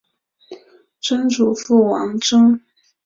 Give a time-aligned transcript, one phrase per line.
[0.99, 2.59] 曾祖父王珍。